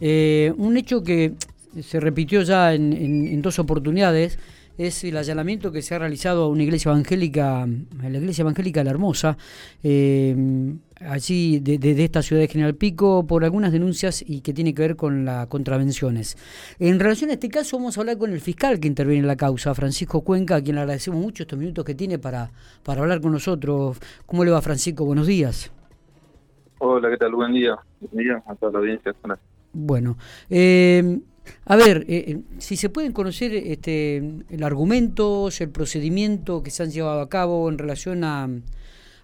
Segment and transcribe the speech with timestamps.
[0.00, 1.34] Eh, un hecho que
[1.82, 4.38] se repitió ya en, dos oportunidades
[4.78, 7.66] es el allanamiento que se ha realizado a una iglesia evangélica,
[8.02, 9.38] la iglesia evangélica La Hermosa,
[9.82, 10.36] eh,
[11.00, 14.96] allí de, esta ciudad de General Pico, por algunas denuncias y que tiene que ver
[14.96, 16.36] con las contravenciones.
[16.78, 19.36] En relación a este caso, vamos a hablar con el fiscal que interviene en la
[19.36, 22.50] causa, Francisco Cuenca, a quien le agradecemos mucho estos minutos que tiene para,
[22.82, 23.98] para hablar con nosotros.
[24.26, 25.06] ¿Cómo le va, Francisco?
[25.06, 25.72] Buenos días.
[26.78, 27.32] Hola, ¿qué tal?
[27.32, 27.76] Buen día.
[28.00, 29.14] Buen día a toda la audiencia.
[29.78, 30.16] Bueno,
[30.48, 31.20] eh,
[31.66, 36.82] a ver, eh, eh, si se pueden conocer este, el argumento, el procedimiento que se
[36.82, 38.48] han llevado a cabo en relación a,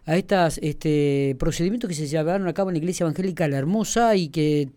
[0.04, 4.14] a estos este, procedimientos que se llevaron a cabo en la Iglesia Evangélica La Hermosa
[4.14, 4.68] y que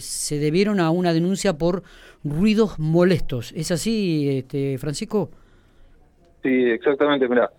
[0.00, 1.84] se debieron a una denuncia por
[2.24, 3.52] ruidos molestos.
[3.56, 5.30] ¿Es así, este, Francisco?
[6.42, 7.28] Sí, exactamente.
[7.28, 7.50] Mira,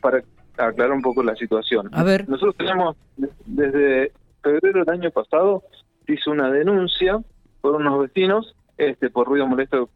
[0.00, 0.22] para
[0.56, 1.90] aclarar un poco la situación.
[1.92, 2.28] A ver.
[2.28, 2.96] Nosotros tenemos,
[3.44, 5.62] desde febrero del año pasado,
[6.14, 7.18] hizo una denuncia
[7.60, 9.90] por unos vecinos este por ruido molesto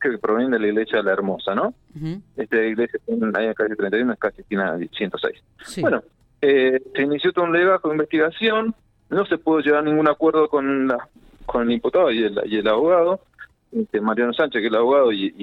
[0.00, 1.74] que provienen de la iglesia de la Hermosa, ¿no?
[2.36, 3.00] Esta iglesia
[3.34, 5.42] ahí en calle 31, es casi esquina 106.
[5.80, 6.02] Bueno,
[6.42, 8.74] eh, se inició todo un legajo de investigación,
[9.08, 11.08] no se pudo llegar a ningún acuerdo con la
[11.46, 13.20] con el imputado y el, y el abogado,
[13.72, 15.34] este, Mariano Sánchez, que es el abogado, y,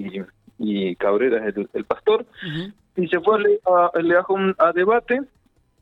[0.57, 2.25] y, Cabrera es el, pastor,
[2.95, 5.21] y se fue el legajo a, debate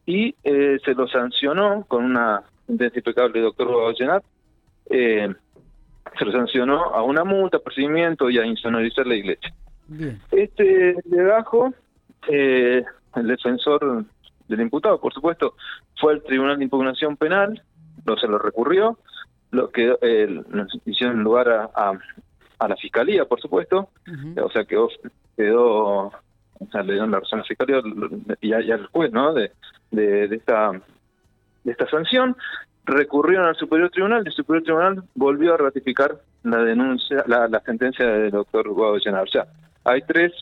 [0.05, 4.23] y eh, se lo sancionó con una sentencia impecable doctor Llenat,
[4.91, 5.33] eh,
[6.17, 9.53] se lo sancionó a una multa, procedimiento y a insonorizar la iglesia.
[10.31, 11.73] Este legajo,
[12.27, 12.83] eh,
[13.15, 14.05] el defensor
[14.47, 15.55] del imputado, por supuesto,
[15.99, 17.61] fue al Tribunal de Impugnación Penal,
[18.05, 18.99] no se lo recurrió,
[19.51, 20.41] lo que eh,
[20.85, 21.93] hicieron lugar a,
[22.59, 23.89] a, la Fiscalía, por supuesto,
[24.43, 24.89] o sea, quedó,
[25.35, 26.11] quedó
[26.59, 27.81] o sea, le dieron la razón a la Fiscalía
[28.41, 29.51] y, al juez, ¿no?, de,
[29.89, 30.79] de, de esta
[31.63, 32.35] de esta sanción
[32.85, 38.05] recurrieron al Superior Tribunal y el Superior Tribunal volvió a ratificar la denuncia, la, sentencia
[38.05, 39.23] del doctor Guado Llenar.
[39.23, 39.45] O sea,
[39.83, 40.33] hay tres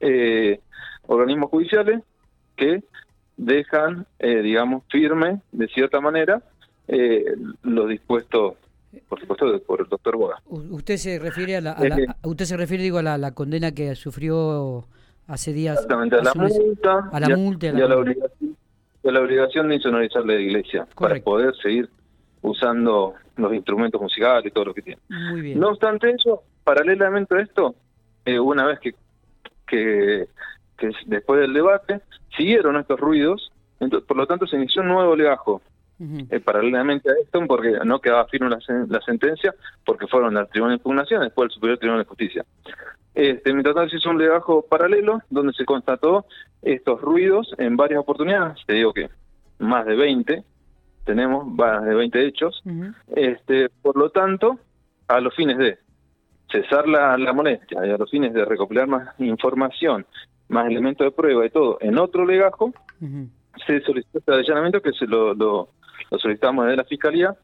[0.00, 0.60] eh,
[1.06, 2.02] organismos judiciales
[2.56, 2.82] que
[3.36, 6.42] dejan, eh, digamos, firme, de cierta manera,
[6.88, 7.24] eh,
[7.62, 8.56] lo dispuesto,
[9.08, 10.42] por supuesto, por el doctor Boga.
[10.46, 11.76] ¿Usted se refiere a la,
[12.24, 14.84] usted se refiere, digo, a la, condena que sufrió
[15.26, 15.76] hace días?
[15.76, 18.37] Exactamente, a la multa, a la multa y a la obligación
[19.12, 21.88] la obligación de insonorizar la iglesia para poder seguir
[22.42, 25.00] usando los instrumentos musicales y todo lo que tiene.
[25.56, 27.74] No obstante eso, paralelamente a esto,
[28.24, 28.94] eh, una vez que,
[29.66, 30.26] que,
[31.06, 32.00] después del debate
[32.36, 35.62] siguieron estos ruidos, entonces, por lo tanto se inició un nuevo legajo.
[36.30, 38.58] Eh, paralelamente a esto, porque no quedaba firme la,
[38.88, 39.52] la sentencia,
[39.84, 42.44] porque fueron al Tribunal de Impugnación, después al Superior Tribunal de Justicia.
[43.18, 46.24] Este, mientras tanto se hizo un legajo paralelo donde se constató
[46.62, 49.10] estos ruidos en varias oportunidades, te digo que
[49.58, 50.44] más de 20,
[51.04, 52.62] tenemos más de 20 hechos,
[53.16, 54.60] este, por lo tanto,
[55.08, 55.78] a los fines de
[56.48, 60.06] cesar la, molestia y a los fines de recopilar más información,
[60.48, 62.72] más elementos de prueba y todo en otro legajo,
[63.66, 65.70] se solicitó este allanamiento que se lo, lo,
[66.08, 67.34] lo solicitamos desde la Fiscalía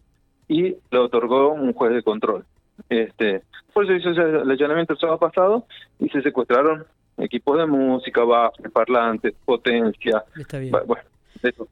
[0.46, 2.44] y lo otorgó un juez de control.
[2.88, 3.42] Este,
[3.72, 5.66] por eso hizo el allanamiento el sábado pasado
[5.98, 6.84] y se secuestraron
[7.18, 10.24] equipos de música, baffles, parlantes, potencia.
[10.38, 10.72] Está bien.
[10.86, 11.04] Bueno,
[11.42, 11.68] eso.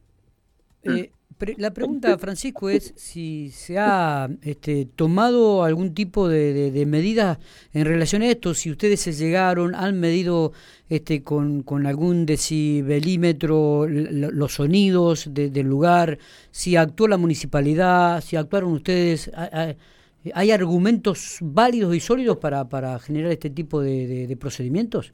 [0.84, 1.10] Eh,
[1.56, 7.41] la pregunta, Francisco, es si se ha este, tomado algún tipo de, de, medida
[7.72, 10.52] en relación a esto, si ustedes se llegaron, han medido
[10.88, 16.18] este, con, con algún decibelímetro los sonidos del lugar,
[16.50, 19.30] si actuó la municipalidad, si actuaron ustedes.
[20.34, 25.12] ¿Hay argumentos válidos y sólidos para, para generar este tipo de, procedimientos?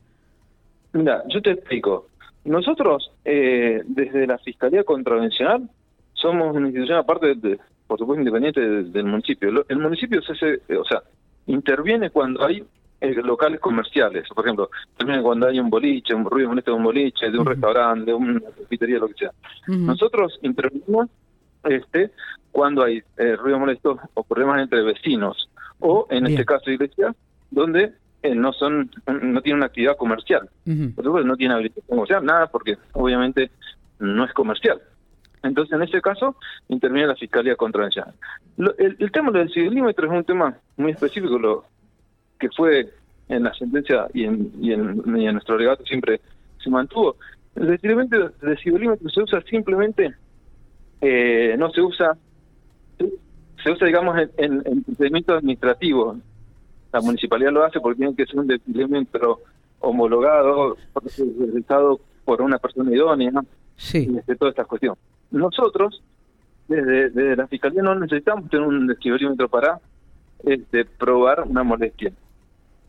[0.92, 2.08] Mira, yo te explico.
[2.44, 5.68] Nosotros, eh, desde la Fiscalía Contravencional,
[6.12, 9.64] somos una institución aparte, de, por supuesto, independiente del, municipio.
[9.68, 11.02] El municipio, se, o sea,
[11.46, 12.64] interviene cuando hay
[13.00, 14.28] eh, locales comerciales.
[14.34, 17.46] Por ejemplo, interviene cuando hay un boliche, un ruido molesto de un boliche, de un
[17.46, 19.30] restaurante, de una cafetería, lo que sea.
[19.66, 21.08] Nosotros intervenimos
[21.64, 22.10] este
[22.52, 25.48] cuando hay eh, ruido molesto o problemas entre vecinos
[25.80, 27.14] o en este caso iglesia
[27.50, 30.48] donde eh, no son no tiene una actividad comercial.
[30.64, 33.50] Por supuesto no tiene habilitación comercial nada porque obviamente
[33.98, 34.80] no es comercial.
[35.42, 36.36] Entonces en ese caso
[36.68, 38.14] interviene la fiscalía contravencional.
[38.56, 41.64] El, el, tema del civilímetro es un tema muy específico lo
[42.38, 42.88] que fue
[43.28, 46.20] en la sentencia y en, y en, nuestro alegato siempre
[46.62, 47.16] se mantuvo.
[47.54, 50.14] El decibelímetro, el se usa simplemente
[51.00, 52.16] eh, no se usa,
[53.62, 56.18] se usa, digamos, en, en, procedimientos administrativos.
[56.92, 59.40] La municipalidad lo hace porque tiene que ser un decibelímetro
[59.80, 60.76] homologado,
[61.38, 63.30] realizado por una persona idónea,
[63.76, 64.08] sí.
[64.18, 64.96] Este, toda esta cuestión.
[65.30, 66.02] Nosotros,
[66.66, 69.80] desde, desde la Fiscalía, no necesitamos tener un decibelímetro para
[70.44, 72.12] este, probar una molestia.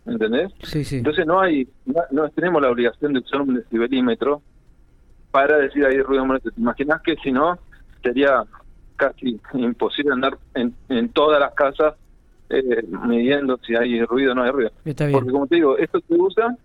[0.05, 0.51] ¿Entendés?
[0.63, 0.97] Sí, sí.
[0.97, 4.41] Entonces no hay, no, tenemos la obligación de usar un decibelímetro
[5.29, 6.49] para decir hay ruido molesto.
[6.51, 7.59] ¿Te imaginas que si no
[8.01, 8.43] sería
[8.95, 11.95] casi imposible andar en, en todas las casas
[12.49, 14.71] eh, midiendo si hay ruido o no hay ruido?
[15.13, 16.55] Porque como te digo, esto se usa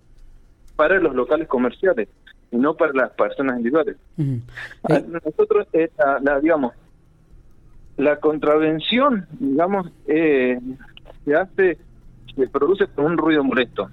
[0.76, 2.08] para los locales comerciales
[2.50, 3.96] y no para las personas individuales.
[4.18, 5.90] Eh, nosotros, eh,
[6.22, 6.72] la, digamos,
[7.96, 10.58] la contravención, digamos, eh,
[11.24, 11.78] se hace,
[12.34, 13.88] se produce con un ruido molesto.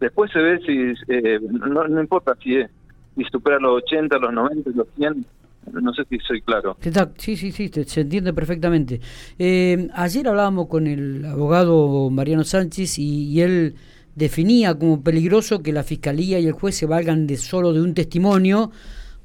[0.00, 2.70] Después se ve si, eh, no, no importa si, es,
[3.16, 5.24] si supera los 80, los 90, los 100,
[5.72, 6.76] no sé si soy claro.
[7.18, 9.00] Sí, sí, sí, se entiende perfectamente.
[9.38, 13.74] Eh, ayer hablábamos con el abogado Mariano Sánchez y, él
[14.14, 17.94] definía como peligroso que la fiscalía y el juez se valgan de solo de un
[17.94, 18.70] testimonio,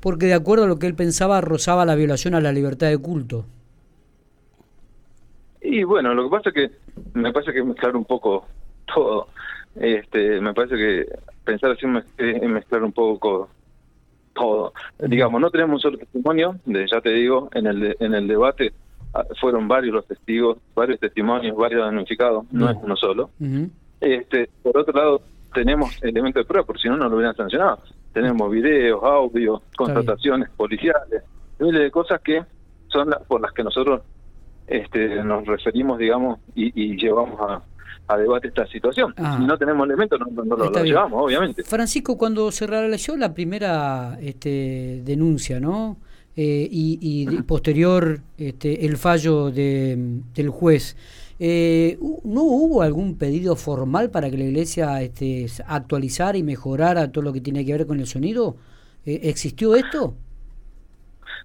[0.01, 2.97] porque de acuerdo a lo que él pensaba rozaba la violación a la libertad de
[2.97, 3.45] culto.
[5.61, 6.71] Y bueno, lo que pasa es que
[7.13, 8.45] me parece que mezclar un poco
[8.93, 9.27] todo.
[9.75, 11.05] Este, me parece que
[11.45, 11.85] pensar así
[12.17, 13.49] es mezclar un poco
[14.33, 14.73] todo.
[14.99, 18.73] Digamos, no tenemos un solo testimonio, ya te digo, en el en el debate
[19.13, 23.29] ah, fueron varios los testigos, varios testimonios, varios denunciados, no es uno solo.
[23.99, 25.21] Este, por otro lado,
[25.53, 27.79] tenemos elementos de prueba, por si no, no lo hubieran sancionado.
[28.13, 31.23] Tenemos videos, audios, constataciones policiales,
[31.59, 32.43] miles de cosas que
[32.87, 34.01] son las por las que nosotros
[34.67, 37.61] este, nos referimos, digamos, y, llevamos a,
[38.17, 39.13] debate esta situación.
[39.17, 39.37] Ah.
[39.39, 41.63] Si no tenemos elementos, no, lo, llevamos, obviamente.
[41.63, 45.97] Francisco, cuando se realizó la primera este, denuncia, ¿no?
[46.35, 50.95] Eh, y, posterior este, el fallo de, del juez,
[51.39, 57.23] eh, ¿no hubo algún pedido formal para que la iglesia este, actualizara y mejorara todo
[57.23, 58.55] lo que tiene que ver con el sonido?
[59.05, 60.15] Eh, ¿Existió esto?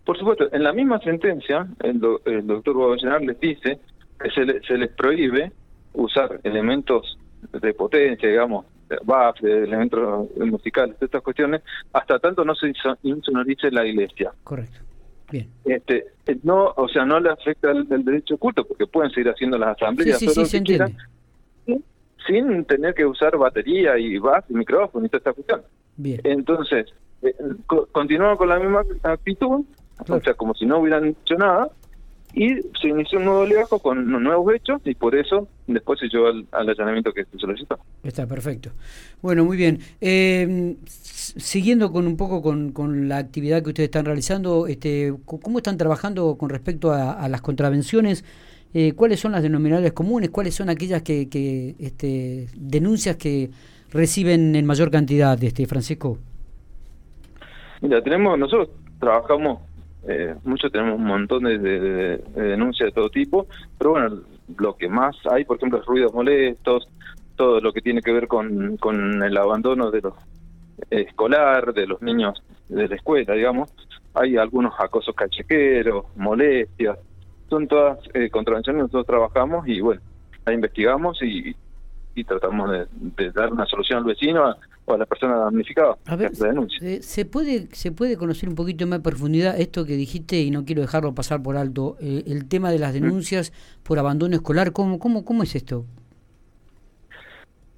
[0.04, 3.80] Por supuesto, en la misma sentencia, el, doctor Babayanar les dice
[4.20, 5.50] que se, se les prohíbe
[5.96, 7.18] usar elementos
[7.52, 8.66] de potencia, digamos,
[9.04, 11.62] BAF, de elementos musicales, estas cuestiones,
[11.92, 12.72] hasta tanto no se
[13.02, 14.32] insonorice la iglesia.
[14.44, 14.78] Correcto.
[15.30, 15.50] Bien.
[15.64, 16.06] Este,
[16.44, 20.20] no, o sea, no le afecta el, derecho oculto, porque pueden seguir haciendo las asambleas,
[20.20, 20.78] sí, sí, sí,
[22.26, 25.62] sin tener que usar batería y BAF y micrófono y toda esta cuestión.
[25.96, 26.20] Bien.
[26.24, 26.86] Entonces,
[27.22, 27.34] eh,
[27.92, 29.64] continuamos con la misma actitud,
[30.08, 31.70] o sea, como si no hubieran hecho nada,
[32.34, 36.28] y se inició un nuevo legajo con nuevos hechos y por eso después se llevó
[36.28, 37.78] al, allanamiento que se solicitó.
[38.02, 38.70] Está perfecto.
[39.22, 39.78] Bueno, muy bien.
[40.00, 45.58] Eh, siguiendo con un poco con, con, la actividad que ustedes están realizando, este, ¿cómo
[45.58, 48.24] están trabajando con respecto a, las contravenciones?
[48.74, 50.30] Eh, ¿Cuáles son las denominadas comunes?
[50.30, 53.50] ¿Cuáles son aquellas que, que este, denuncias que
[53.90, 56.18] reciben en mayor cantidad, este, Francisco?
[57.80, 58.68] Mira, tenemos nosotros
[59.00, 59.60] trabajamos
[60.08, 63.46] eh, mucho, tenemos un montón de, denuncias de todo tipo,
[63.78, 64.20] pero bueno,
[64.58, 66.88] lo que más hay, por ejemplo, es ruidos molestos,
[67.36, 70.14] todo lo que tiene que ver con, con el abandono de los
[70.90, 73.72] escolar, de los niños de la escuela, digamos,
[74.14, 76.98] hay algunos acosos cachequeros, molestias,
[77.48, 80.00] son todas eh, contravenciones nosotros trabajamos y bueno,
[80.44, 81.54] la investigamos y,
[82.16, 85.96] y tratamos de, dar una solución al vecino o a la persona damnificada.
[86.06, 90.50] A ver, ¿se puede, ¿se puede conocer un poquito más profundidad esto que dijiste y
[90.50, 91.98] no quiero dejarlo pasar por alto?
[92.00, 93.00] Eh, el tema de las mm.
[93.00, 93.52] denuncias
[93.82, 95.84] por abandono escolar, ¿cómo, cómo, cómo es esto?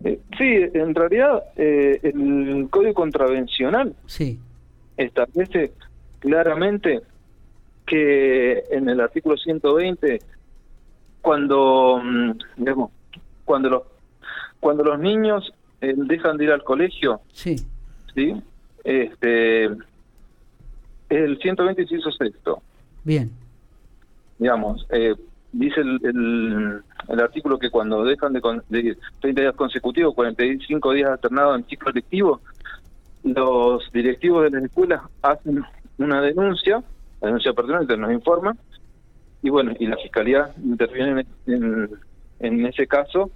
[0.05, 4.39] Eh, sí, en realidad eh, el Código Contravencional sí.
[4.97, 5.73] establece
[6.21, 7.01] claramente
[7.85, 10.21] que en el artículo 120,
[11.21, 12.93] cuando, mm, digamos,
[13.45, 13.83] cuando los
[14.61, 17.57] cuando los niños eh, dejan de ir al colegio, sí,
[18.15, 18.35] sí,
[18.85, 19.65] este,
[21.09, 22.63] el 120 hizo sexto.
[23.05, 23.31] Bien.
[24.39, 25.15] Digamos, eh,
[25.53, 31.59] dice el, el, artículo que cuando dejan de, de 30 días consecutivos, 45 días alternados
[31.59, 32.41] en ciclo lectivo,
[33.25, 35.65] los directivos de las escuelas hacen
[35.99, 36.83] una denuncia,
[37.21, 38.57] la denuncia pertinente nos informa,
[39.43, 41.91] y bueno, y la fiscalía interviene en,
[42.41, 43.31] en ese caso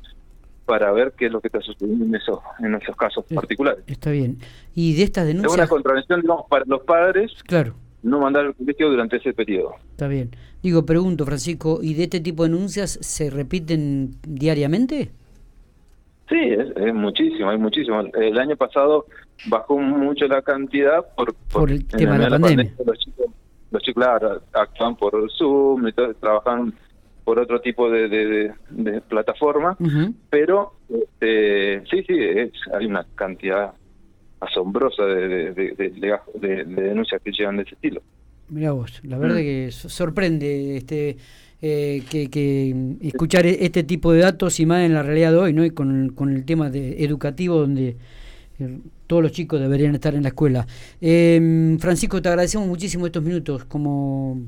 [0.65, 3.85] para ver qué es lo que está sucediendo en esos, en esos casos particulares.
[3.87, 4.39] Está bien.
[4.75, 5.53] ¿Y de estas denuncias?
[5.53, 7.75] Es una contravención, digamos, para los padres claro.
[8.03, 9.75] no mandar al colegio durante ese periodo.
[9.91, 10.31] Está bien.
[10.63, 15.11] Digo, pregunto, Francisco, ¿y de este tipo de denuncias se repiten diariamente?
[16.29, 18.01] Sí, es, muchísimo, hay muchísimo.
[18.01, 19.07] El año pasado
[19.47, 22.73] bajó mucho la cantidad por, por, el tema de la, pandemia.
[22.87, 23.27] Los chicos,
[23.71, 24.07] los chicos
[24.53, 26.73] actúan por Zoom, y trabajan
[27.25, 28.09] por otro tipo de,
[28.71, 29.77] de, plataforma,
[30.31, 32.15] pero este, sí, sí,
[32.75, 33.73] hay una cantidad
[34.41, 38.03] asombrosa de, de, denuncias que llegan de ese estilo.
[38.49, 39.39] Mira vos, la verdad mm.
[39.39, 40.77] que sorprende.
[40.77, 41.17] este
[41.65, 45.53] eh, que, escuchar e-, este tipo de datos y más en la realidad de hoy,
[45.53, 45.65] ¿no?
[45.65, 47.97] Y con, con el tema de educativo donde
[48.59, 50.67] eh, todos los chicos deberían estar en la escuela.
[51.01, 54.43] Eh, Francisco, te agradecemos muchísimo estos minutos como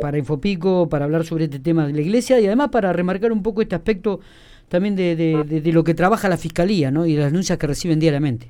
[0.00, 3.42] para Infopico, para hablar sobre este tema de la iglesia y además para remarcar un
[3.42, 4.20] poco este aspecto
[4.68, 7.06] también de, de, lo que trabaja la Fiscalía ¿no?
[7.06, 8.48] y las denuncias que reciben diariamente.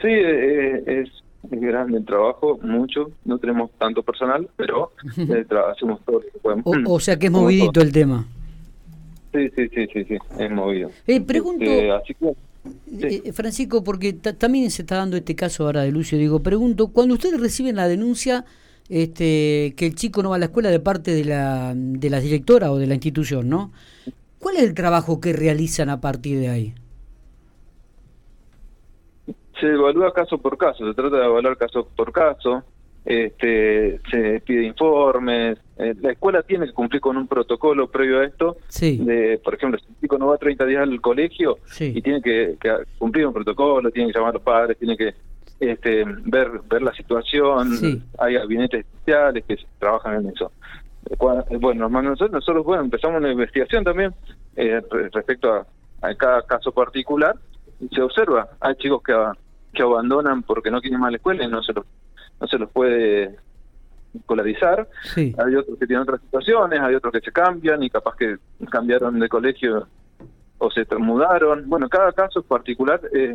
[0.00, 1.10] Sí, eh, es,
[1.50, 6.64] grande el trabajo, mucho, no tenemos tanto personal, pero eh, hacemos todo lo que podemos.
[6.86, 8.26] O, sea que es movidito el tema.
[9.32, 10.90] Sí, sí, sí, sí, sí, es movido.
[11.06, 16.40] Eh, pregunto, este, Francisco, porque también se está dando este caso ahora de Lucio, digo,
[16.40, 18.44] pregunto, cuando ustedes reciben la denuncia
[18.88, 22.20] este, que el chico no va a la escuela de parte de la, de la
[22.20, 23.72] directora o de la institución, ¿no?
[24.38, 26.74] ¿Cuál es el trabajo que realizan a partir de ahí?
[29.60, 32.62] Se evalúa caso por caso, se trata de evaluar caso por caso,
[33.06, 38.24] este, se pide informes, eh, la escuela tiene que cumplir con un protocolo previo a
[38.24, 42.20] esto, de, por ejemplo, si el chico no va 30 días al colegio y tiene
[42.20, 42.56] que,
[42.98, 45.14] cumplir un protocolo, tiene que llamar a los padres, tiene que
[45.60, 50.52] este, ver ver la situación, hay gabinetes especiales que trabajan en eso.
[51.60, 54.12] Bueno, nosotros, nosotros bueno, empezamos una investigación también
[54.56, 54.82] eh,
[55.12, 55.66] respecto a,
[56.16, 57.36] cada caso particular
[57.80, 59.14] y se observa, hay chicos que,
[59.72, 61.84] que abandonan porque no quieren más la escuela y no se los,
[62.40, 63.36] no se los puede
[64.14, 68.36] escolarizar, hay otros que tienen otras situaciones, hay otros que se cambian y capaz que
[68.70, 69.86] cambiaron de colegio
[70.58, 73.34] o se mudaron, bueno, cada caso particular, eh,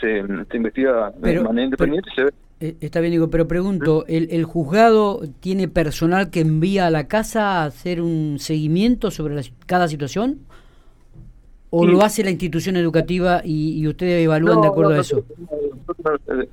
[0.00, 4.28] se, investiga de manera independiente y se ve eh, está bien, digo, pero pregunto, ¿el,
[4.30, 9.88] ¿el, juzgado tiene personal que envía a la casa a hacer un seguimiento sobre cada
[9.88, 10.38] situación?
[11.68, 15.24] ¿O lo hace la institución educativa y, ustedes evalúan de acuerdo a eso?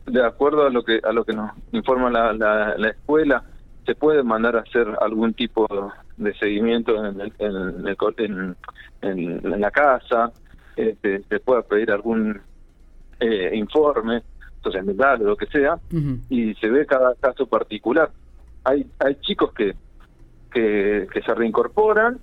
[0.08, 3.44] De acuerdo a lo que a lo que nos informa la, la, escuela,
[3.86, 5.68] se puede mandar a hacer algún tipo
[6.18, 8.56] de seguimiento en, el, en,
[9.02, 10.34] en, la casa,
[10.76, 12.42] este, se puede pedir algún
[13.24, 14.22] eh, informe
[14.62, 14.86] social
[15.22, 15.78] o lo que sea,
[16.30, 18.10] y se ve cada caso particular.
[18.66, 19.76] Hay, hay chicos que,
[20.52, 22.20] que, se reincorporan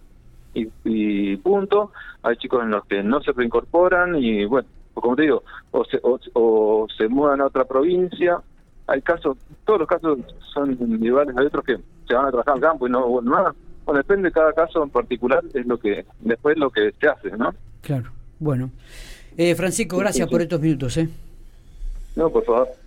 [0.54, 1.92] y, punto,
[2.22, 6.00] hay chicos en los que no se reincorporan y bueno, como te digo, o se,
[6.02, 8.38] o, se mudan a otra provincia,
[8.86, 10.18] hay casos, todos los casos
[10.52, 13.54] son individuales, hay otros que se van a trabajar al campo y no nada.
[13.86, 17.30] Bueno, depende de cada caso en particular, es lo que después lo que se hace,
[17.30, 17.54] ¿no?
[17.80, 18.70] Claro, bueno.
[19.36, 21.08] Eh, Francisco, gracias por estos minutos, ¿eh?
[22.16, 22.68] No, por favor.